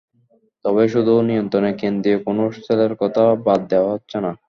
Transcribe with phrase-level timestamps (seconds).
[0.65, 4.31] তবে শুধু নিয়ন্ত্রণে কেন্দ্রীয় কোনো সেলের কথা বাদ দেওয়া হচ্ছে না।